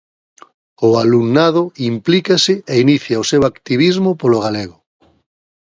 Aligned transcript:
O 0.87 0.89
alumnado 1.03 1.61
implícase 1.91 2.53
e 2.71 2.75
inicia 2.85 3.21
o 3.23 3.27
seu 3.31 3.41
activismo 3.51 4.09
polo 4.21 4.39
galego. 4.45 4.77